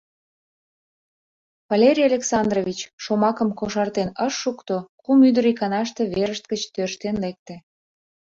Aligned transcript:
Валерий 1.69 2.07
Александрович 2.11 2.79
шомакым 3.03 3.49
кошартен 3.59 4.09
ыш 4.25 4.33
шукто— 4.41 4.75
кум 5.01 5.19
ӱдыр 5.27 5.45
иканаште 5.51 6.01
верышт 6.15 6.43
гыч 6.51 6.61
тӧрштен 6.73 7.15
лекте. 7.23 7.55